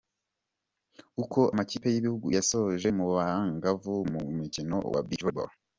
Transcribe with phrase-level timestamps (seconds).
[1.23, 5.51] Uko amakipe y’ibihugu yasoje mu bangavu mu mukino wa Beach Volley Ball.